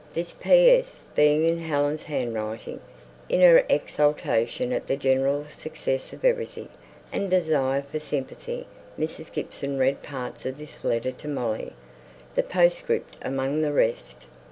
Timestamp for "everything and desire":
6.25-7.83